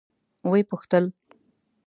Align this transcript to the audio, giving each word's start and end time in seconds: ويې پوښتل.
ويې 0.49 0.63
پوښتل. 0.69 1.05